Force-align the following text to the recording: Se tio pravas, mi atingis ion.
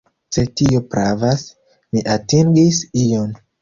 Se 0.37 0.45
tio 0.61 0.81
pravas, 0.95 1.45
mi 1.93 2.07
atingis 2.19 2.85
ion. 3.09 3.43